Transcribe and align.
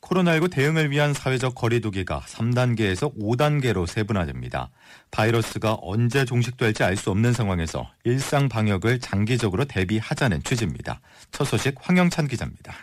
코로나19 0.00 0.50
대응을 0.50 0.90
위한 0.90 1.12
사회적 1.12 1.54
거리두기가 1.54 2.20
3단계에서 2.20 3.14
5단계로 3.18 3.86
세분화됩니다. 3.86 4.70
바이러스가 5.10 5.78
언제 5.80 6.24
종식될지 6.24 6.84
알 6.84 6.96
수 6.96 7.10
없는 7.10 7.32
상황에서 7.32 7.88
일상 8.04 8.48
방역을 8.48 8.98
장기적으로 9.00 9.64
대비하자는 9.64 10.42
취지입니다. 10.42 11.00
첫 11.30 11.44
소식 11.44 11.74
황영찬 11.78 12.26
기자입니다. 12.26 12.74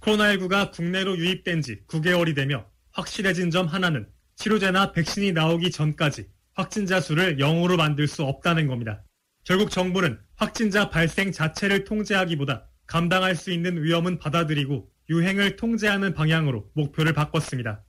코로나19가 0.00 0.70
국내로 0.72 1.16
유입된 1.16 1.62
지 1.62 1.80
9개월이 1.86 2.34
되며 2.34 2.66
확실해진 2.90 3.50
점 3.50 3.66
하나는 3.66 4.06
치료제나 4.36 4.92
백신이 4.92 5.32
나오기 5.32 5.70
전까지 5.70 6.26
확진자 6.54 7.00
수를 7.00 7.36
0으로 7.38 7.76
만들 7.76 8.06
수 8.06 8.24
없다는 8.24 8.66
겁니다. 8.66 9.02
결국 9.44 9.70
정부는 9.70 10.18
확진자 10.36 10.90
발생 10.90 11.32
자체를 11.32 11.84
통제하기보다 11.84 12.66
감당할 12.86 13.34
수 13.34 13.50
있는 13.50 13.82
위험은 13.82 14.18
받아들이고 14.18 14.90
유행을 15.12 15.56
통제하는 15.56 16.14
방향으로 16.14 16.70
목표를 16.72 17.12
바꿨습니다. 17.12 17.84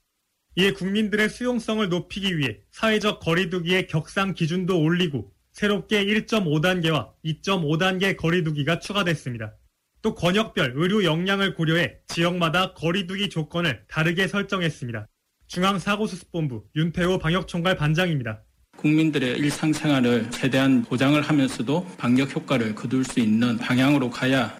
이에 0.56 0.74
국민들의 0.74 1.30
수용성을 1.30 1.88
높이기 1.88 2.38
위해 2.38 2.60
사회적 2.72 3.22
거리두기의 3.22 3.88
격상 3.88 4.34
기준도 4.34 4.80
올리고 4.80 5.32
새롭게 5.54 6.06
1.5단계와 6.06 7.12
2.5단계 7.24 8.18
거리두기가 8.18 8.80
추가됐습니다. 8.80 9.56
또 10.02 10.14
권역별 10.14 10.74
의료 10.76 11.06
역량을 11.06 11.56
고려해 11.56 12.00
지역마다 12.08 12.74
거리두기 12.74 13.30
조건을 13.30 13.86
다르게 13.88 14.28
설정했습니다. 14.28 15.08
중앙사고수습본부 15.48 16.66
윤태호 16.76 17.20
방역총괄 17.20 17.78
반장입니다. 17.78 18.44
국민들의 18.76 19.38
일상생활을 19.38 20.30
최대한 20.32 20.84
보장을 20.84 21.22
하면서도 21.22 21.86
방역 21.98 22.36
효과를 22.36 22.76
거둘 22.76 23.06
수 23.06 23.20
있는 23.22 23.58
방향으로 23.58 24.10
가야 24.10 24.58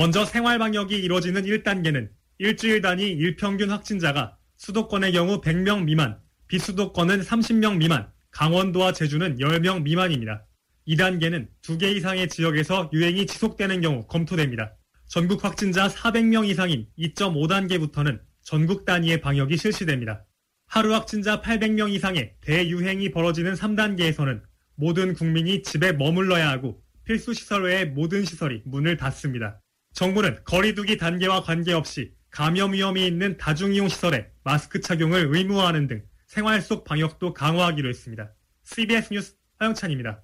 먼저 0.00 0.24
생활 0.24 0.58
방역이 0.58 0.96
이뤄지는 0.96 1.42
1단계는 1.42 2.08
일주일 2.38 2.80
단위 2.80 3.10
일평균 3.10 3.70
확진자가 3.70 4.38
수도권의 4.56 5.12
경우 5.12 5.42
100명 5.42 5.84
미만, 5.84 6.18
비수도권은 6.48 7.20
30명 7.20 7.76
미만, 7.76 8.08
강원도와 8.30 8.94
제주는 8.94 9.36
10명 9.36 9.82
미만입니다. 9.82 10.46
2단계는 10.88 11.48
2개 11.60 11.94
이상의 11.94 12.30
지역에서 12.30 12.88
유행이 12.94 13.26
지속되는 13.26 13.82
경우 13.82 14.06
검토됩니다. 14.06 14.74
전국 15.06 15.44
확진자 15.44 15.88
400명 15.88 16.48
이상인 16.48 16.86
2.5단계부터는 16.98 18.22
전국 18.40 18.86
단위의 18.86 19.20
방역이 19.20 19.58
실시됩니다. 19.58 20.24
하루 20.66 20.94
확진자 20.94 21.42
800명 21.42 21.92
이상의 21.92 22.36
대유행이 22.40 23.10
벌어지는 23.10 23.52
3단계에서는 23.52 24.40
모든 24.76 25.12
국민이 25.12 25.62
집에 25.62 25.92
머물러야 25.92 26.48
하고 26.48 26.82
필수 27.04 27.34
시설 27.34 27.64
외의 27.64 27.84
모든 27.84 28.24
시설이 28.24 28.62
문을 28.64 28.96
닫습니다. 28.96 29.59
정부는 30.00 30.38
거리두기 30.44 30.96
단계와 30.96 31.42
관계없이 31.42 32.14
감염 32.30 32.72
위험이 32.72 33.06
있는 33.06 33.36
다중이용 33.36 33.88
시설에 33.88 34.30
마스크 34.44 34.80
착용을 34.80 35.28
의무화하는 35.30 35.88
등 35.88 36.02
생활 36.26 36.62
속 36.62 36.84
방역도 36.84 37.34
강화하기로 37.34 37.86
했습니다. 37.90 38.30
CBS 38.64 39.12
뉴스 39.12 39.34
화영찬입니다. 39.58 40.22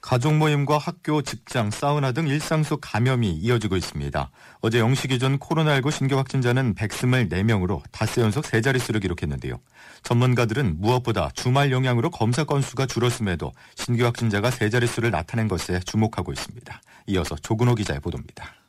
가족 0.00 0.34
모임과 0.36 0.78
학교, 0.78 1.20
직장, 1.20 1.70
사우나 1.70 2.12
등 2.12 2.26
일상 2.26 2.62
속 2.62 2.80
감염이 2.80 3.32
이어지고 3.32 3.76
있습니다. 3.76 4.30
어제 4.62 4.80
0시 4.80 5.10
기준 5.10 5.38
코로나19 5.38 5.90
신규 5.90 6.16
확진자는 6.16 6.74
124명으로 6.74 7.82
닷새 7.92 8.22
연속 8.22 8.46
세 8.46 8.62
자릿수를 8.62 9.00
기록했는데요. 9.00 9.60
전문가들은 10.04 10.80
무엇보다 10.80 11.28
주말 11.34 11.70
영향으로 11.70 12.08
검사 12.08 12.44
건수가 12.44 12.86
줄었음에도 12.86 13.52
신규 13.74 14.06
확진자가 14.06 14.50
세 14.50 14.70
자릿수를 14.70 15.10
나타낸 15.10 15.48
것에 15.48 15.80
주목하고 15.80 16.32
있습니다. 16.32 16.80
이어서 17.08 17.36
조근호 17.36 17.74
기자의 17.74 18.00
보도입니다. 18.00 18.65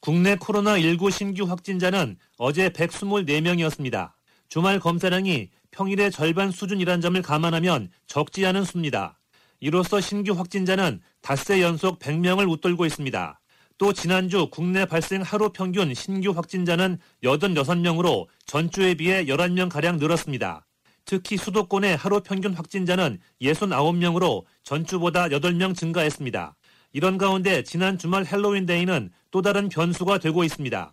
국내 0.00 0.36
코로나19 0.36 1.10
신규 1.10 1.44
확진자는 1.44 2.16
어제 2.38 2.68
124명이었습니다. 2.70 4.12
주말 4.48 4.78
검사량이 4.78 5.50
평일의 5.72 6.10
절반 6.12 6.50
수준이란 6.50 7.00
점을 7.00 7.20
감안하면 7.20 7.90
적지 8.06 8.46
않은 8.46 8.64
수입니다. 8.64 9.18
이로써 9.60 10.00
신규 10.00 10.32
확진자는 10.32 11.00
닷새 11.20 11.60
연속 11.60 11.98
100명을 11.98 12.48
웃돌고 12.48 12.86
있습니다. 12.86 13.40
또 13.76 13.92
지난주 13.92 14.48
국내 14.50 14.86
발생 14.86 15.22
하루 15.22 15.50
평균 15.50 15.92
신규 15.94 16.30
확진자는 16.30 16.98
86명으로 17.22 18.26
전주에 18.46 18.94
비해 18.94 19.24
11명가량 19.24 19.98
늘었습니다. 19.98 20.64
특히 21.04 21.36
수도권의 21.36 21.96
하루 21.96 22.20
평균 22.20 22.54
확진자는 22.54 23.18
69명으로 23.40 24.44
전주보다 24.62 25.28
8명 25.28 25.76
증가했습니다. 25.76 26.54
이런 26.98 27.16
가운데 27.16 27.62
지난 27.62 27.96
주말 27.96 28.26
핼러윈데이는 28.26 29.10
또 29.30 29.40
다른 29.40 29.68
변수가 29.68 30.18
되고 30.18 30.42
있습니다. 30.42 30.92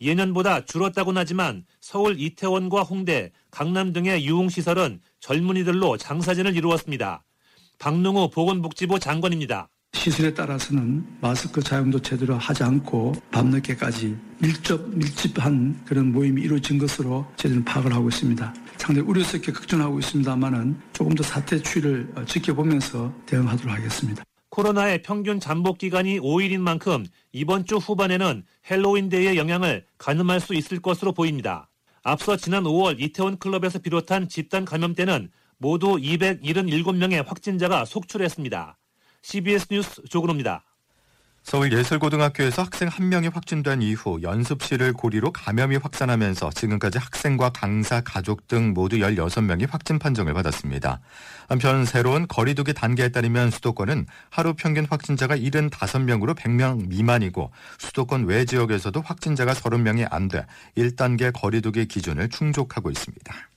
예년보다 0.00 0.64
줄었다곤 0.64 1.18
하지만 1.18 1.66
서울 1.78 2.18
이태원과 2.18 2.80
홍대, 2.80 3.30
강남 3.50 3.92
등의 3.92 4.24
유흥시설은 4.24 5.00
젊은이들로 5.20 5.98
장사진을 5.98 6.56
이루었습니다. 6.56 7.22
박능후 7.78 8.30
보건복지부 8.30 8.98
장관입니다. 8.98 9.68
시설에 9.92 10.32
따라서는 10.32 11.04
마스크 11.20 11.60
사용도 11.60 11.98
제대로 12.00 12.38
하지 12.38 12.64
않고 12.64 13.12
밤늦게까지 13.30 14.16
밀접 14.38 14.88
밀집한 14.88 15.84
그런 15.84 16.12
모임이 16.12 16.40
이루어진 16.40 16.78
것으로 16.78 17.30
저희는 17.36 17.62
파악을 17.66 17.92
하고 17.92 18.08
있습니다. 18.08 18.54
상당히 18.78 19.06
우려스럽게 19.06 19.52
걱정하고 19.52 19.98
있습니다만은 19.98 20.80
조금 20.94 21.14
더 21.14 21.22
사태 21.22 21.60
추이를 21.60 22.10
지켜보면서 22.26 23.12
대응하도록 23.26 23.70
하겠습니다. 23.70 24.24
코로나의 24.52 25.02
평균 25.02 25.40
잠복 25.40 25.78
기간이 25.78 26.20
5일인 26.20 26.58
만큼 26.58 27.06
이번 27.32 27.64
주 27.64 27.76
후반에는 27.76 28.44
핼러윈데이의 28.70 29.38
영향을 29.38 29.86
가늠할 29.96 30.40
수 30.40 30.52
있을 30.52 30.78
것으로 30.82 31.12
보입니다. 31.12 31.70
앞서 32.02 32.36
지난 32.36 32.64
5월 32.64 33.00
이태원 33.00 33.38
클럽에서 33.38 33.78
비롯한 33.78 34.28
집단 34.28 34.66
감염 34.66 34.94
때는 34.94 35.30
모두 35.56 35.96
277명의 35.96 37.26
확진자가 37.26 37.86
속출했습니다. 37.86 38.76
CBS 39.22 39.68
뉴스 39.70 40.02
조근호입니다. 40.10 40.66
서울예술고등학교에서 41.42 42.62
학생 42.62 42.88
한 42.88 43.08
명이 43.08 43.28
확진된 43.28 43.82
이후 43.82 44.20
연습실을 44.22 44.92
고리로 44.92 45.32
감염이 45.32 45.76
확산하면서 45.76 46.50
지금까지 46.50 46.98
학생과 46.98 47.50
강사, 47.50 48.00
가족 48.00 48.46
등 48.48 48.72
모두 48.72 48.96
16명이 48.98 49.68
확진 49.68 49.98
판정을 49.98 50.34
받았습니다. 50.34 51.00
한편 51.48 51.84
새로운 51.84 52.26
거리두기 52.28 52.72
단계에 52.74 53.08
따르면 53.10 53.50
수도권은 53.50 54.06
하루 54.30 54.54
평균 54.54 54.86
확진자가 54.88 55.36
75명으로 55.36 56.34
100명 56.34 56.88
미만이고 56.88 57.50
수도권 57.78 58.26
외 58.26 58.44
지역에서도 58.44 59.00
확진자가 59.02 59.52
30명이 59.52 60.06
안 60.10 60.28
돼 60.28 60.46
1단계 60.78 61.32
거리두기 61.34 61.86
기준을 61.86 62.30
충족하고 62.30 62.90
있습니다. 62.90 63.51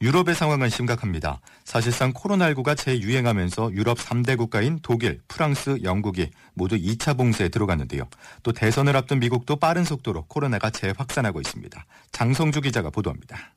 유럽의 0.00 0.36
상황은 0.36 0.70
심각합니다. 0.70 1.40
사실상 1.64 2.12
코로나19가 2.12 2.76
재유행하면서 2.76 3.72
유럽 3.72 3.98
3대 3.98 4.36
국가인 4.36 4.78
독일, 4.80 5.20
프랑스, 5.26 5.80
영국이 5.82 6.30
모두 6.54 6.76
2차 6.76 7.16
봉쇄에 7.16 7.48
들어갔는데요. 7.48 8.08
또 8.44 8.52
대선을 8.52 8.96
앞둔 8.96 9.18
미국도 9.18 9.56
빠른 9.56 9.84
속도로 9.84 10.26
코로나가 10.26 10.70
재확산하고 10.70 11.40
있습니다. 11.40 11.84
장성주 12.12 12.60
기자가 12.60 12.90
보도합니다. 12.90 13.54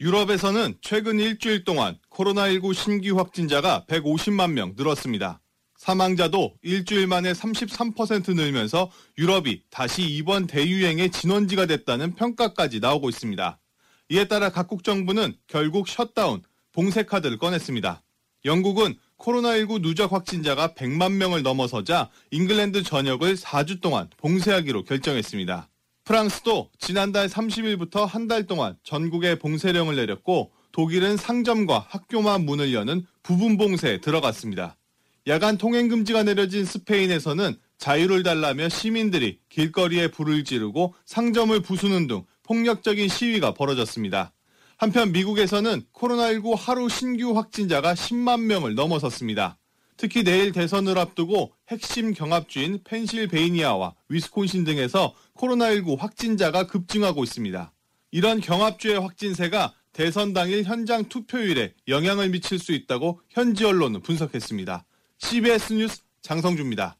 유럽에서는 0.00 0.74
최근 0.80 1.20
일주일 1.20 1.64
동안 1.64 1.98
코로나19 2.10 2.74
신규 2.74 3.18
확진자가 3.18 3.84
150만 3.86 4.52
명 4.52 4.72
늘었습니다. 4.76 5.40
사망자도 5.76 6.54
일주일 6.62 7.06
만에 7.06 7.32
33% 7.32 8.34
늘면서 8.34 8.90
유럽이 9.18 9.64
다시 9.70 10.02
이번 10.02 10.46
대유행의 10.46 11.10
진원지가 11.10 11.66
됐다는 11.66 12.14
평가까지 12.14 12.80
나오고 12.80 13.10
있습니다. 13.10 13.58
이에 14.10 14.26
따라 14.26 14.50
각국 14.50 14.84
정부는 14.84 15.34
결국 15.46 15.88
셧다운, 15.88 16.42
봉쇄 16.72 17.04
카드를 17.04 17.38
꺼냈습니다. 17.38 18.02
영국은 18.44 18.94
코로나19 19.18 19.80
누적 19.80 20.12
확진자가 20.12 20.74
100만 20.74 21.12
명을 21.12 21.42
넘어서자 21.42 22.10
잉글랜드 22.30 22.82
전역을 22.82 23.36
4주 23.36 23.80
동안 23.80 24.10
봉쇄하기로 24.18 24.84
결정했습니다. 24.84 25.68
프랑스도 26.04 26.70
지난달 26.78 27.28
30일부터 27.28 28.04
한 28.06 28.28
달 28.28 28.46
동안 28.46 28.76
전국에 28.82 29.38
봉쇄령을 29.38 29.96
내렸고 29.96 30.52
독일은 30.72 31.16
상점과 31.16 31.86
학교만 31.88 32.44
문을 32.44 32.74
여는 32.74 33.06
부분 33.22 33.56
봉쇄에 33.56 34.00
들어갔습니다. 34.00 34.76
야간 35.26 35.56
통행 35.56 35.88
금지가 35.88 36.24
내려진 36.24 36.66
스페인에서는 36.66 37.56
자유를 37.78 38.22
달라며 38.22 38.68
시민들이 38.68 39.38
길거리에 39.48 40.08
불을 40.08 40.44
지르고 40.44 40.94
상점을 41.06 41.58
부수는 41.60 42.06
등 42.06 42.24
폭력적인 42.44 43.08
시위가 43.08 43.54
벌어졌습니다. 43.54 44.32
한편 44.76 45.12
미국에서는 45.12 45.82
코로나19 45.92 46.56
하루 46.56 46.88
신규 46.88 47.36
확진자가 47.36 47.94
10만 47.94 48.42
명을 48.42 48.74
넘어섰습니다. 48.74 49.58
특히 49.96 50.24
내일 50.24 50.52
대선을 50.52 50.98
앞두고 50.98 51.52
핵심 51.68 52.12
경합주인 52.12 52.80
펜실베이니아와 52.84 53.94
위스콘신 54.08 54.64
등에서 54.64 55.14
코로나19 55.36 55.98
확진자가 55.98 56.66
급증하고 56.66 57.22
있습니다. 57.22 57.72
이런 58.10 58.40
경합주의 58.40 58.98
확진세가 58.98 59.74
대선 59.92 60.32
당일 60.32 60.64
현장 60.64 61.08
투표율에 61.08 61.74
영향을 61.86 62.28
미칠 62.30 62.58
수 62.58 62.72
있다고 62.72 63.20
현지 63.30 63.64
언론은 63.64 64.02
분석했습니다. 64.02 64.84
CBS 65.18 65.72
뉴스 65.74 66.02
장성주입니다. 66.22 66.96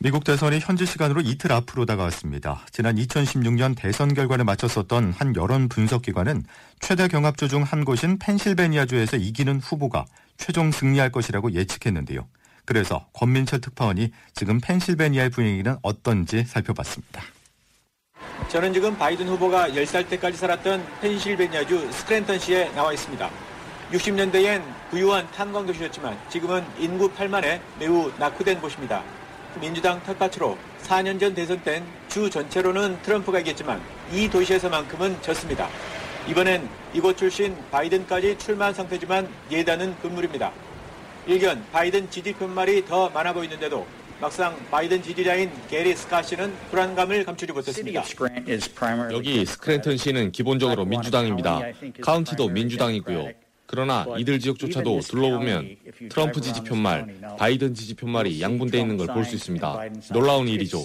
미국 0.00 0.22
대선이 0.22 0.60
현지 0.60 0.86
시간으로 0.86 1.20
이틀 1.20 1.52
앞으로 1.52 1.84
다가왔습니다. 1.84 2.64
지난 2.70 2.94
2016년 2.96 3.74
대선 3.76 4.14
결과를 4.14 4.44
맞췄었던 4.44 5.12
한 5.16 5.34
여론 5.34 5.68
분석 5.68 6.02
기관은 6.02 6.44
최대 6.78 7.08
경합주 7.08 7.48
중 7.48 7.64
한 7.64 7.84
곳인 7.84 8.18
펜실베니아주에서 8.20 9.16
이기는 9.16 9.58
후보가 9.58 10.04
최종 10.36 10.70
승리할 10.70 11.10
것이라고 11.10 11.52
예측했는데요. 11.52 12.28
그래서 12.64 13.08
권민철 13.12 13.60
특파원이 13.60 14.12
지금 14.34 14.60
펜실베니아의 14.60 15.30
분위기는 15.30 15.76
어떤지 15.82 16.44
살펴봤습니다. 16.44 17.22
저는 18.48 18.72
지금 18.72 18.96
바이든 18.96 19.26
후보가 19.26 19.70
10살 19.70 20.08
때까지 20.10 20.36
살았던 20.38 20.86
펜실베니아주 21.00 21.90
스크랜턴시에 21.90 22.70
나와 22.70 22.92
있습니다. 22.92 23.28
60년대엔 23.90 24.62
부유한 24.90 25.28
탄광 25.32 25.66
도시였지만 25.66 26.16
지금은 26.28 26.64
인구 26.78 27.10
8만에 27.10 27.60
매우 27.80 28.12
낙후된 28.18 28.60
곳입니다. 28.60 29.02
민주당 29.60 30.02
텃밭으로 30.04 30.56
4년 30.82 31.18
전 31.18 31.34
대선 31.34 31.60
땐 31.62 31.84
주 32.08 32.28
전체로는 32.30 32.98
트럼프가 33.02 33.40
이겼지만 33.40 33.80
이 34.12 34.28
도시에서만큼은 34.28 35.20
졌습니다. 35.22 35.68
이번엔 36.26 36.68
이곳 36.94 37.16
출신 37.16 37.56
바이든까지 37.70 38.38
출마한 38.38 38.72
상태지만 38.74 39.28
예단은 39.50 39.96
금물입니다. 40.00 40.50
일견 41.26 41.62
바이든 41.70 42.10
지지 42.10 42.32
편말이 42.32 42.86
더 42.86 43.08
많아 43.10 43.32
보이는데도 43.34 43.86
막상 44.20 44.56
바이든 44.70 45.02
지지자인 45.02 45.50
게리 45.70 45.94
스카 45.94 46.22
씨는 46.22 46.52
불안감을 46.70 47.24
감추지 47.24 47.52
못했습니다. 47.52 48.02
여기 49.12 49.44
스크랜턴 49.44 49.96
시는 49.96 50.32
기본적으로 50.32 50.84
민주당입니다. 50.84 51.60
카운티도 52.00 52.48
민주당이고요. 52.48 53.30
그러나 53.68 54.06
이들 54.16 54.40
지역조차도 54.40 55.00
둘러보면 55.00 55.76
트럼프 56.08 56.40
지지 56.40 56.62
팻말, 56.64 57.20
바이든 57.38 57.74
지지 57.74 57.94
팻말이 57.94 58.40
양분돼 58.40 58.80
있는 58.80 58.96
걸 58.96 59.08
볼 59.08 59.24
수 59.26 59.36
있습니다. 59.36 59.78
놀라운 60.12 60.48
일이죠. 60.48 60.82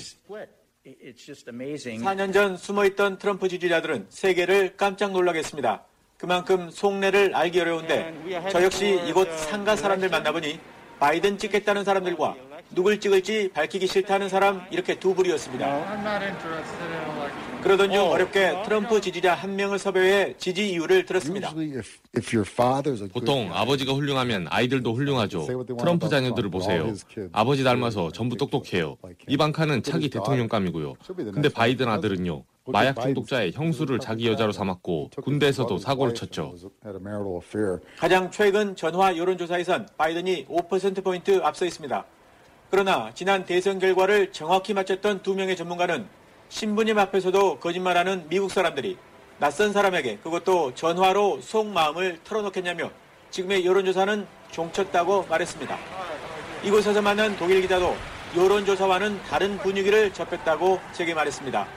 4년 2.04 2.34
전 2.34 2.58
숨어있던 2.58 3.20
트럼프 3.20 3.48
지지자들은 3.48 4.08
세계를 4.10 4.76
깜짝 4.76 5.12
놀래켰습니다. 5.14 5.86
그만큼 6.18 6.70
속내를 6.70 7.34
알기 7.36 7.62
어려운데 7.62 8.14
저 8.52 8.62
역시 8.62 9.00
이곳 9.08 9.30
상가 9.32 9.76
사람들 9.78 10.10
만나보니 10.10 10.60
바이든 11.00 11.38
찍겠다는 11.38 11.86
사람들과 11.86 12.36
누굴 12.72 13.00
찍을지 13.00 13.50
밝히기 13.54 13.88
싫다는 13.88 14.28
사람 14.28 14.66
이렇게 14.72 15.00
두 15.00 15.14
부류였습니다. 15.16 15.68
그러던 17.64 17.92
중 17.92 18.02
어렵게 18.12 18.64
트럼프 18.66 19.00
지지자 19.00 19.34
한 19.34 19.56
명을 19.56 19.80
섭외해 19.80 20.36
지지 20.38 20.72
이유를 20.72 21.06
들었습니다. 21.06 21.54
보통 23.14 23.50
아버지가 23.54 23.94
훌륭하면 23.94 24.48
아이들도 24.50 24.94
훌륭하죠. 24.94 25.48
트럼프 25.80 26.10
자녀들을 26.10 26.50
보세요. 26.50 26.94
아버지 27.32 27.64
닮아서 27.64 28.12
전부 28.12 28.36
똑똑해요. 28.36 28.98
이방카는 29.28 29.84
차기 29.84 30.10
대통령감이고요. 30.10 30.96
근데 31.34 31.50
바이든 31.50 31.88
아들은요. 31.88 32.44
마약 32.66 33.02
중독자의 33.02 33.52
형수를 33.54 34.00
자기 34.00 34.28
여자로 34.28 34.52
삼았고 34.52 35.12
군대에서도 35.24 35.78
사고를 35.78 36.14
쳤죠. 36.14 36.56
가장 37.98 38.32
최근 38.32 38.76
전화 38.76 39.16
여론조사에선 39.16 39.88
바이든이 39.98 40.48
5%포인트 40.48 41.42
앞서 41.44 41.66
있습니다. 41.66 42.06
그러나 42.72 43.12
지난 43.14 43.46
대선 43.46 43.80
결과를 43.80 44.32
정확히 44.32 44.74
맞췄던 44.74 45.22
두 45.22 45.36
명의 45.36 45.56
전문가는 45.56 46.06
신부님 46.54 47.00
앞에서도 47.00 47.58
거짓말하는 47.58 48.30
미국 48.30 48.52
사람들이 48.52 48.96
낯선 49.40 49.74
사람에게 49.74 50.18
그것도 50.18 50.76
전화로 50.76 51.42
속마음을 51.42 52.20
털어놓겠냐며 52.24 52.92
지금의 53.32 53.66
여론조사는 53.66 54.28
종쳤다고 54.52 55.26
말했습니다. 55.28 55.76
이곳에서 56.64 57.02
만난 57.02 57.36
독일 57.38 57.60
기자도 57.60 57.98
여론조사와는 58.36 59.24
다른 59.24 59.58
분위기를 59.58 60.14
접했다고 60.14 60.80
제게 60.94 61.16
말했습니다. 61.16 61.68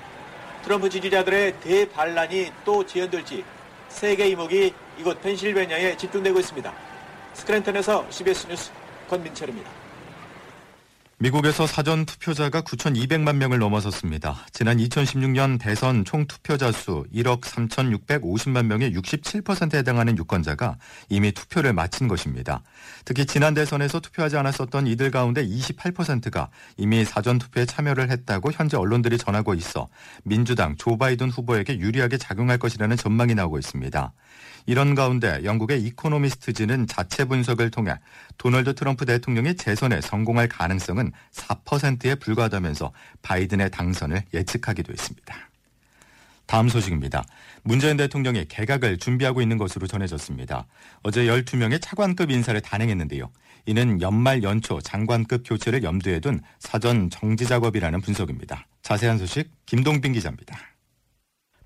트럼프 0.62 0.90
지지자들의 0.90 1.58
대반란이 1.60 2.52
또 2.66 2.84
지연될지 2.84 3.44
세계 3.88 4.28
이목이 4.28 4.74
이곳 4.98 5.22
펜실베니아에 5.22 5.96
집중되고 5.96 6.38
있습니다. 6.38 6.70
스크랜턴에서 7.32 8.04
CBS 8.10 8.46
뉴스 8.46 8.70
권민철입니다. 9.08 9.85
미국에서 11.18 11.66
사전 11.66 12.04
투표자가 12.04 12.60
9,200만 12.60 13.36
명을 13.36 13.58
넘어섰습니다. 13.58 14.36
지난 14.52 14.76
2016년 14.76 15.58
대선 15.58 16.04
총 16.04 16.26
투표자 16.26 16.70
수 16.70 17.06
1억 17.10 17.40
3,650만 17.40 18.66
명의 18.66 18.92
67%에 18.92 19.78
해당하는 19.78 20.18
유권자가 20.18 20.76
이미 21.08 21.32
투표를 21.32 21.72
마친 21.72 22.06
것입니다. 22.06 22.62
특히 23.06 23.24
지난 23.24 23.54
대선에서 23.54 24.00
투표하지 24.00 24.36
않았었던 24.36 24.86
이들 24.88 25.10
가운데 25.10 25.42
28%가 25.42 26.50
이미 26.76 27.06
사전 27.06 27.38
투표에 27.38 27.64
참여를 27.64 28.10
했다고 28.10 28.52
현재 28.52 28.76
언론들이 28.76 29.16
전하고 29.16 29.54
있어 29.54 29.88
민주당 30.22 30.76
조 30.76 30.98
바이든 30.98 31.30
후보에게 31.30 31.78
유리하게 31.78 32.18
작용할 32.18 32.58
것이라는 32.58 32.94
전망이 32.94 33.34
나오고 33.34 33.58
있습니다. 33.58 34.12
이런 34.66 34.94
가운데 34.94 35.40
영국의 35.44 35.82
이코노미스트지는 35.82 36.86
자체 36.86 37.24
분석을 37.24 37.70
통해 37.70 37.94
도널드 38.36 38.74
트럼프 38.74 39.06
대통령이 39.06 39.54
재선에 39.56 40.00
성공할 40.00 40.48
가능성은 40.48 41.12
4%에 41.32 42.16
불과하다면서 42.16 42.92
바이든의 43.22 43.70
당선을 43.70 44.24
예측하기도 44.34 44.92
했습니다. 44.92 45.36
다음 46.46 46.68
소식입니다. 46.68 47.24
문재인 47.62 47.96
대통령이 47.96 48.46
개각을 48.46 48.98
준비하고 48.98 49.42
있는 49.42 49.58
것으로 49.58 49.86
전해졌습니다. 49.86 50.66
어제 51.02 51.24
12명의 51.24 51.80
차관급 51.82 52.30
인사를 52.30 52.60
단행했는데요. 52.60 53.30
이는 53.66 54.00
연말 54.00 54.44
연초 54.44 54.80
장관급 54.80 55.42
교체를 55.44 55.82
염두에 55.82 56.20
둔 56.20 56.40
사전 56.60 57.10
정지 57.10 57.46
작업이라는 57.46 58.00
분석입니다. 58.00 58.66
자세한 58.82 59.18
소식 59.18 59.50
김동빈 59.66 60.12
기자입니다. 60.12 60.56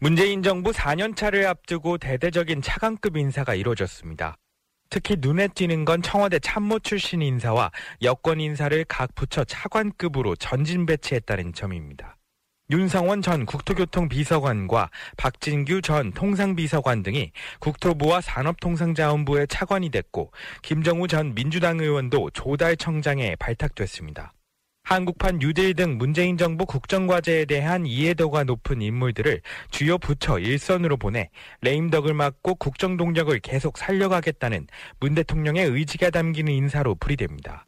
문재인 0.03 0.43
정부 0.43 0.71
4년차를 0.71 1.45
앞두고 1.45 1.99
대대적인 1.99 2.63
차관급 2.63 3.19
인사가 3.19 3.55
이루어졌습니다. 3.55 4.35
특히 4.89 5.17
눈에 5.19 5.47
띄는 5.49 5.85
건 5.85 6.01
청와대 6.01 6.39
참모 6.39 6.79
출신 6.79 7.21
인사와 7.21 7.71
여권 8.01 8.41
인사를 8.41 8.83
각 8.89 9.15
부처 9.15 9.45
차관급으로 9.45 10.37
전진 10.37 10.87
배치했다는 10.87 11.53
점입니다. 11.53 12.17
윤성원 12.71 13.21
전 13.21 13.45
국토교통비서관과 13.45 14.89
박진규 15.19 15.83
전 15.83 16.13
통상비서관 16.13 17.03
등이 17.03 17.33
국토부와 17.59 18.23
산업통상자원부의 18.23 19.49
차관이 19.49 19.91
됐고 19.91 20.33
김정우 20.63 21.09
전 21.09 21.35
민주당 21.35 21.79
의원도 21.79 22.31
조달 22.31 22.75
청장에 22.75 23.37
발탁됐습니다. 23.37 24.33
한국판 24.83 25.39
뉴딜 25.39 25.75
등 25.75 25.99
문재인 25.99 26.37
정부 26.37 26.67
국정과제에 26.67 27.45
대한 27.45 27.87
이해도가 27.87 28.45
높은 28.45 28.83
인물들을 28.83 29.41
주요 29.71 29.99
부처 29.99 30.39
일선으로 30.39 30.97
보내 30.97 31.31
레임덕을 31.61 32.13
막고 32.15 32.57
국정 32.57 32.97
동력을 32.97 33.39
계속 33.41 33.79
살려가겠다는 33.79 34.67
문 34.99 35.15
대통령의 35.15 35.67
의지가 35.67 36.11
담기는 36.11 36.53
인사로 36.53 36.97
풀이됩니다. 36.97 37.67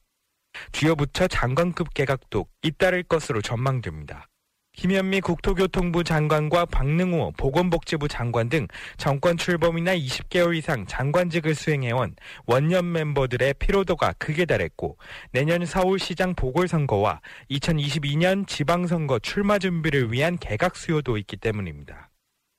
주요 0.73 0.97
부처 0.97 1.29
장관급 1.29 1.95
개각도 1.95 2.47
잇따를 2.63 3.05
것으로 3.05 3.41
전망됩니다. 3.41 4.29
김현미 4.75 5.21
국토교통부 5.21 6.03
장관과 6.03 6.65
박능호 6.67 7.33
보건복지부 7.37 8.09
장관 8.09 8.49
등 8.49 8.67
정권 8.97 9.37
출범이나 9.37 9.95
20개월 9.95 10.57
이상 10.57 10.87
장관직을 10.87 11.55
수행해온 11.55 12.17
원년 12.47 12.91
멤버들의 12.91 13.55
피로도가 13.59 14.15
극에 14.19 14.47
달했고 14.47 14.97
내년 15.31 15.67
서울시장 15.67 16.35
보궐선거와 16.35 17.21
2022년 17.51 18.47
지방선거 18.47 19.19
출마 19.19 19.59
준비를 19.59 20.11
위한 20.11 20.39
개각 20.39 20.77
수요도 20.77 21.19
있기 21.19 21.37
때문입니다. 21.37 22.09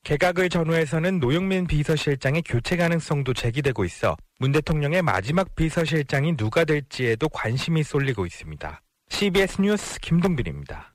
개각을 0.04 0.50
전후해서는 0.50 1.20
노영민 1.20 1.66
비서실장의 1.66 2.44
교체 2.44 2.78
가능성도 2.78 3.34
제기되고 3.34 3.86
있어 3.86 4.18
문 4.38 4.52
대통령의 4.52 5.02
마지막 5.02 5.56
비서실장이 5.56 6.38
누가 6.38 6.64
될지에도 6.66 7.28
관심이 7.30 7.82
쏠리고 7.84 8.26
있습니다. 8.26 8.82
CBS 9.10 9.62
뉴스 9.62 10.00
김동빈입니다. 10.00 10.93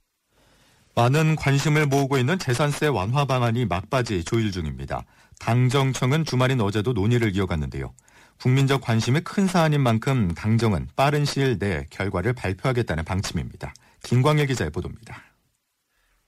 많은 0.99 1.37
관심을 1.37 1.87
모으고 1.87 2.19
있는 2.19 2.40
재산세 2.40 2.88
완화 2.88 3.25
방안이 3.25 3.67
막바지 3.67 4.25
조율 4.25 4.50
중입니다. 4.50 5.05
당정청은 5.38 6.25
주말인 6.25 6.61
어제도 6.61 6.93
논의를 6.93 7.37
이어갔는데요. 7.37 7.95
국민적 8.43 8.81
관심이 8.81 9.21
큰 9.21 9.47
사안인 9.47 9.81
만큼 9.81 10.35
당정은 10.35 10.88
빠른 10.97 11.25
시일 11.25 11.57
내에 11.61 11.87
결과를 11.90 12.33
발표하겠다는 12.33 13.05
방침입니다. 13.05 13.73
김광일 14.02 14.49
기자의 14.49 14.71
보도입니다. 14.71 15.23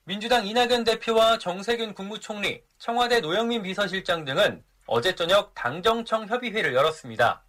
민주당 0.05 0.47
이낙연 0.47 0.85
대표와 0.85 1.37
정세균 1.37 1.93
국무총리, 1.93 2.61
청와대 2.79 3.19
노영민 3.19 3.63
비서실장 3.63 4.23
등은 4.23 4.63
어제 4.87 5.13
저녁 5.15 5.53
당정청 5.53 6.27
협의회를 6.27 6.73
열었습니다. 6.73 7.43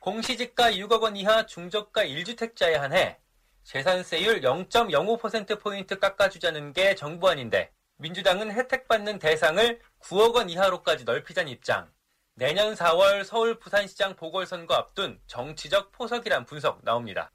공시지가 0.00 0.72
6억 0.72 1.02
원 1.02 1.14
이하 1.14 1.46
중저가 1.46 2.02
1주택자에 2.02 2.72
한해 2.72 3.18
재산세율 3.64 4.42
0.05%포인트 4.42 5.98
깎아주자는 5.98 6.74
게 6.74 6.94
정부안인데 6.94 7.72
민주당은 7.96 8.52
혜택받는 8.52 9.18
대상을 9.18 9.80
9억 10.00 10.34
원 10.34 10.50
이하로까지 10.50 11.04
넓히자는 11.04 11.50
입장. 11.50 11.90
내년 12.34 12.74
4월 12.74 13.24
서울 13.24 13.58
부산시장 13.58 14.16
보궐선거 14.16 14.74
앞둔 14.74 15.18
정치적 15.26 15.92
포석이란 15.92 16.44
분석 16.44 16.84
나옵니다. 16.84 17.32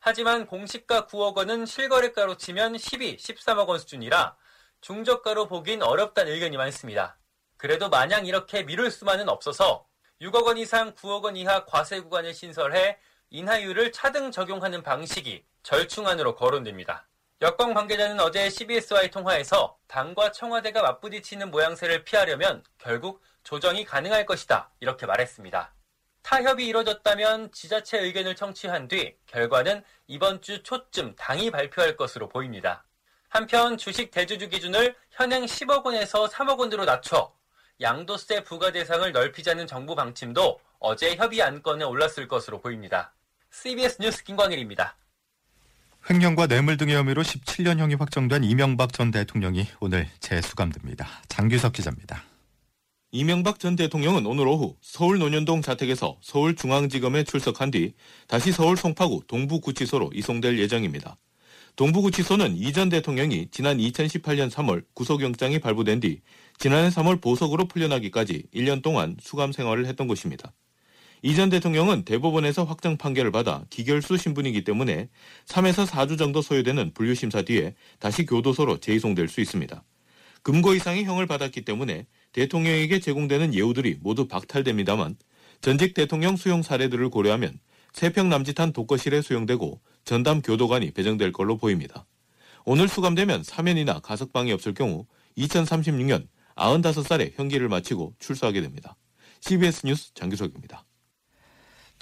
하지만 0.00 0.46
공시가 0.46 1.06
9억 1.06 1.36
원은 1.36 1.64
실거래가로 1.64 2.36
치면 2.36 2.78
12, 2.78 3.18
13억 3.18 3.68
원 3.68 3.78
수준이라 3.78 4.36
중저가로 4.80 5.46
보긴 5.46 5.82
어렵다는 5.82 6.32
의견이 6.32 6.56
많습니다. 6.56 7.18
그래도 7.56 7.88
마냥 7.88 8.26
이렇게 8.26 8.64
미룰 8.64 8.90
수만은 8.90 9.28
없어서 9.28 9.86
6억 10.20 10.44
원 10.44 10.58
이상 10.58 10.92
9억 10.94 11.22
원 11.22 11.36
이하 11.36 11.64
과세 11.66 12.00
구간을 12.00 12.34
신설해 12.34 12.98
인하율을 13.34 13.92
차등 13.92 14.30
적용하는 14.30 14.82
방식이 14.82 15.42
절충안으로 15.62 16.34
거론됩니다. 16.34 17.08
여권 17.40 17.72
관계자는 17.72 18.20
어제 18.20 18.50
CBS와의 18.50 19.10
통화에서 19.10 19.78
당과 19.88 20.32
청와대가 20.32 20.82
맞부딪히는 20.82 21.50
모양새를 21.50 22.04
피하려면 22.04 22.62
결국 22.76 23.22
조정이 23.42 23.86
가능할 23.86 24.26
것이다. 24.26 24.70
이렇게 24.80 25.06
말했습니다. 25.06 25.74
타협이 26.20 26.66
이뤄졌다면 26.66 27.52
지자체 27.52 28.00
의견을 28.00 28.36
청취한 28.36 28.88
뒤 28.88 29.16
결과는 29.26 29.82
이번 30.08 30.42
주 30.42 30.62
초쯤 30.62 31.16
당이 31.16 31.50
발표할 31.50 31.96
것으로 31.96 32.28
보입니다. 32.28 32.84
한편 33.30 33.78
주식 33.78 34.10
대주주 34.10 34.50
기준을 34.50 34.94
현행 35.10 35.46
10억 35.46 35.86
원에서 35.86 36.26
3억 36.28 36.58
원으로 36.58 36.84
낮춰 36.84 37.34
양도세 37.80 38.44
부과 38.44 38.72
대상을 38.72 39.10
넓히자는 39.10 39.66
정부 39.66 39.94
방침도 39.94 40.60
어제 40.80 41.16
협의 41.16 41.40
안건에 41.40 41.84
올랐을 41.86 42.28
것으로 42.28 42.60
보입니다. 42.60 43.14
CBS 43.52 43.98
뉴스 44.00 44.24
김광일입니다. 44.24 44.96
횡령과 46.10 46.46
뇌물 46.48 46.76
등의 46.78 46.96
혐의로 46.96 47.22
17년형이 47.22 47.98
확정된 47.98 48.42
이명박 48.44 48.92
전 48.92 49.10
대통령이 49.10 49.66
오늘 49.78 50.08
재수감됩니다. 50.20 51.06
장규석 51.28 51.74
기자입니다. 51.74 52.24
이명박 53.12 53.60
전 53.60 53.76
대통령은 53.76 54.24
오늘 54.26 54.48
오후 54.48 54.74
서울 54.80 55.18
논현동 55.18 55.60
자택에서 55.60 56.18
서울중앙지검에 56.22 57.24
출석한 57.24 57.70
뒤 57.70 57.92
다시 58.26 58.52
서울 58.52 58.76
송파구 58.76 59.24
동부구치소로 59.28 60.10
이송될 60.14 60.58
예정입니다. 60.58 61.16
동부구치소는 61.76 62.56
이 62.56 62.72
전 62.72 62.88
대통령이 62.88 63.48
지난 63.50 63.76
2018년 63.78 64.50
3월 64.50 64.84
구속영장이 64.94 65.58
발부된 65.60 66.00
뒤 66.00 66.20
지난해 66.58 66.88
3월 66.88 67.20
보석으로 67.20 67.68
풀려나기까지 67.68 68.44
1년 68.54 68.82
동안 68.82 69.16
수감 69.20 69.52
생활을 69.52 69.86
했던 69.86 70.08
곳입니다. 70.08 70.52
이 71.24 71.36
전 71.36 71.50
대통령은 71.50 72.04
대법원에서 72.04 72.64
확정 72.64 72.96
판결을 72.96 73.30
받아 73.30 73.64
기결수 73.70 74.16
신분이기 74.16 74.64
때문에 74.64 75.08
3에서 75.46 75.86
4주 75.86 76.18
정도 76.18 76.42
소요되는 76.42 76.92
분류 76.94 77.14
심사 77.14 77.42
뒤에 77.42 77.74
다시 78.00 78.26
교도소로 78.26 78.78
재이송될 78.78 79.28
수 79.28 79.40
있습니다. 79.40 79.84
금고 80.42 80.74
이상의 80.74 81.04
형을 81.04 81.26
받았기 81.26 81.64
때문에 81.64 82.06
대통령에게 82.32 82.98
제공되는 82.98 83.54
예우들이 83.54 83.98
모두 84.00 84.26
박탈됩니다만 84.26 85.16
전직 85.60 85.94
대통령 85.94 86.36
수용 86.36 86.62
사례들을 86.62 87.08
고려하면 87.10 87.60
3평 87.92 88.26
남짓한 88.26 88.72
독거실에 88.72 89.22
수용되고 89.22 89.80
전담 90.04 90.42
교도관이 90.42 90.90
배정될 90.90 91.30
걸로 91.30 91.56
보입니다. 91.56 92.04
오늘 92.64 92.88
수감되면 92.88 93.44
사면이나 93.44 94.00
가석방이 94.00 94.50
없을 94.50 94.74
경우 94.74 95.06
2036년 95.38 96.26
95살에 96.56 97.38
형기를 97.38 97.68
마치고 97.68 98.14
출소하게 98.18 98.60
됩니다. 98.62 98.96
CBS 99.40 99.86
뉴스 99.86 100.12
장규석입니다. 100.14 100.84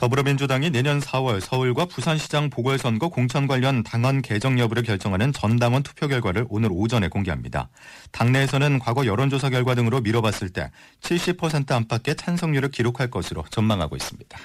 더불어민주당이 0.01 0.71
내년 0.71 0.99
4월 0.99 1.41
서울과 1.41 1.85
부산시장 1.85 2.49
보궐선거 2.49 3.11
공천 3.11 3.47
관련 3.47 3.83
당헌 3.83 4.23
개정 4.23 4.59
여부를 4.59 4.83
결정하는 4.83 5.31
전당원 5.31 5.83
투표 5.83 6.09
결과를 6.09 6.47
오늘 6.49 6.71
오전에 6.73 7.09
공개합니다. 7.09 7.69
당내에서는 8.11 8.79
과거 8.79 9.05
여론조사 9.05 9.51
결과 9.51 9.75
등으로 9.75 10.01
미뤄봤을 10.01 10.49
때 10.49 10.71
70% 11.03 11.71
안팎의 11.71 12.17
찬성률을 12.17 12.71
기록할 12.71 13.11
것으로 13.11 13.45
전망하고 13.51 13.95
있습니다. 13.95 14.39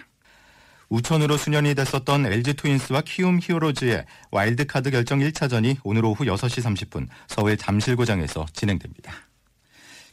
우천으로 0.89 1.37
순연이 1.37 1.73
됐었던 1.73 2.25
LG 2.25 2.55
트윈스와 2.55 3.03
키움 3.05 3.39
히어로즈의 3.41 4.05
와일드카드 4.31 4.91
결정 4.91 5.19
1차전이 5.19 5.77
오늘 5.85 6.03
오후 6.03 6.25
6시 6.25 6.63
30분 6.63 7.07
서울 7.27 7.55
잠실구장에서 7.55 8.45
진행됩니다. 8.51 9.13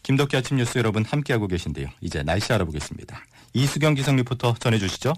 김덕기 0.05 0.37
아침 0.37 0.59
뉴스 0.59 0.79
여러분 0.79 1.05
함께하고 1.05 1.49
계신데요. 1.49 1.89
이제 2.01 2.23
날씨 2.23 2.53
알아보겠습니다. 2.53 3.25
이수경 3.55 3.95
기상 3.95 4.15
리포터 4.15 4.55
전해주시죠. 4.61 5.13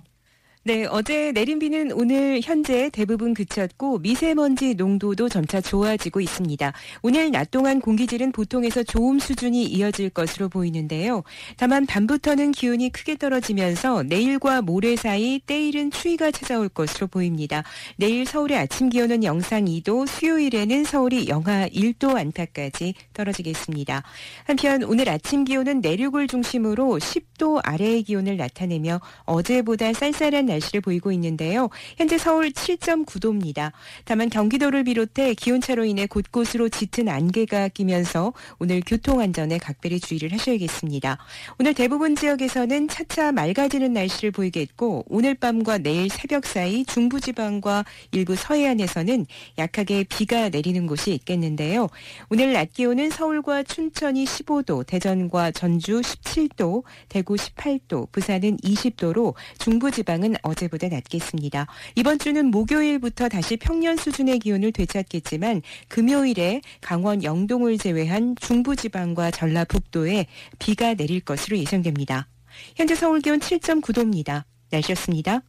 네, 0.67 0.87
어제 0.87 1.31
내린 1.33 1.59
비는 1.59 1.93
오늘 1.93 2.41
현재 2.43 2.89
대부분 2.89 3.35
그쳤고 3.35 3.99
미세먼지 3.99 4.73
농도도 4.73 5.29
점차 5.29 5.61
좋아지고 5.61 6.23
있습니다. 6.23 6.73
오늘 7.03 7.31
낮 7.31 7.51
동안 7.51 7.83
공기질은 7.83 8.33
보통에서 8.33 8.83
좋음 8.83 9.19
수준이 9.19 9.63
이어질 9.65 10.09
것으로 10.09 10.49
보이는데요. 10.49 11.23
다만 11.59 11.85
밤부터는 11.85 12.53
기온이 12.53 12.89
크게 12.89 13.19
떨어지면서 13.19 14.05
내일과 14.05 14.63
모레 14.63 14.97
사이 14.97 15.39
때일은 15.45 15.91
추위가 15.91 16.31
찾아올 16.31 16.71
것으로 16.71 17.09
보입니다. 17.09 17.63
내일 17.97 18.25
서울의 18.25 18.57
아침 18.57 18.89
기온은 18.89 19.23
영상 19.23 19.67
2도, 19.67 20.09
수요일에는 20.09 20.85
서울이 20.85 21.29
영하 21.29 21.69
1도 21.69 22.17
안팎까지 22.17 22.95
떨어지겠습니다. 23.13 24.03
한편 24.45 24.83
오늘 24.85 25.11
아침 25.11 25.45
기온은 25.45 25.83
내륙을 25.83 26.27
중심으로 26.27 27.01
10도 27.01 27.61
아래의 27.63 28.05
기온을 28.05 28.39
나타내며 28.39 29.03
어제보다 29.27 29.93
쌀쌀한 29.93 30.54
날씨를 30.55 30.81
보이고 30.81 31.13
있는데요. 31.13 31.71
현재 31.97 32.19
서울 32.19 32.51
7.9도입니다. 32.51 33.73
다만 34.05 34.31
경기도를 34.31 34.85
비롯해 34.85 35.35
기온차로 35.35 35.85
인해 35.85 36.07
곳곳으로 36.07 36.69
짙은 36.69 37.09
안개가 37.09 37.69
끼면서 37.69 38.33
오늘 38.59 38.81
교통안전에 38.87 39.59
각별히 39.59 40.01
주의를 40.01 40.33
하셔야겠습니다. 40.33 41.19
오늘 41.59 41.75
대부분 41.75 42.17
지역에서는 42.17 42.89
차차 42.89 43.33
맑아지는 43.33 43.93
날씨를 43.93 44.31
보이겠고 44.31 45.05
오늘 45.09 45.35
밤과 45.35 45.79
내일 45.79 46.09
새벽 46.09 46.47
사이 46.47 46.85
중부지방과 46.85 47.85
일부 48.13 48.37
서해안에서는 48.37 49.27
약하게 49.59 50.05
비가 50.05 50.49
내리는 50.49 50.87
곳이 50.87 51.13
있겠는데요. 51.13 51.89
오늘 52.31 52.53
낮 52.53 52.73
기온은 52.73 53.11
서울과 53.11 53.65
춘천이 53.65 54.25
15도, 54.25 54.87
대전과 54.87 55.51
전주 55.53 56.01
17도, 56.01 56.85
대구 57.09 57.35
18도, 57.35 58.11
부산은 58.13 58.59
20도로 58.59 59.35
중부지방은 59.59 60.37
어제보다 60.45 60.89
낮겠습니다. 60.89 61.67
이번 61.97 62.19
주는 62.19 62.51
목요일부터 62.51 63.29
다시 63.29 63.57
평년 63.57 63.97
수준의 63.97 64.39
기온을 64.39 64.73
되찾겠지만 64.73 65.63
금요일에 65.89 66.61
강원 66.81 67.25
영동을 67.25 67.79
제외한 67.79 68.37
중부지방과 68.41 69.31
전라북도에 69.31 70.27
비가 70.59 70.95
내릴 70.95 71.21
것으로 71.21 71.59
예상됩니다. 71.59 72.29
현재 72.77 72.95
서울 72.95 73.21
기온 73.21 73.41
7.9도입니다. 73.41 74.45
날씨였습니다. 74.71 75.41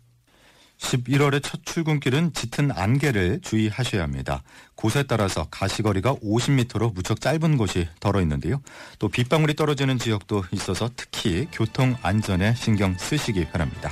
11월의 0.78 1.42
첫 1.42 1.62
출근길은 1.66 2.34
짙은 2.34 2.72
안개를 2.72 3.40
주의하셔야 3.42 4.04
합니다. 4.04 4.44
곳에 4.76 5.04
따라서 5.04 5.48
가시거리가 5.50 6.16
50m로 6.16 6.94
무척 6.94 7.22
짧은 7.22 7.58
곳이 7.58 7.88
덜어 8.00 8.22
있는데요. 8.22 8.62
또 9.00 9.08
빗방울이 9.08 9.56
떨어지는 9.56 9.98
지역도 9.98 10.46
있어서 10.52 10.90
특히 10.96 11.48
교통 11.52 11.96
안전에 12.02 12.56
신경 12.56 12.98
쓰시기 12.98 13.46
바랍니다. 13.46 13.92